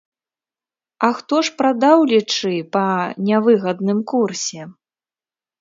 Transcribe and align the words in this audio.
А 1.07 1.09
хто 1.17 1.35
ж 1.49 1.53
прадаў, 1.59 1.99
лічы, 2.13 2.55
па 2.77 2.87
нявыгадным 3.29 3.99
курсе? 4.15 4.61